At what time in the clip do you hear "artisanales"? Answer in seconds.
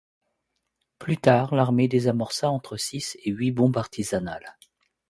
3.77-4.57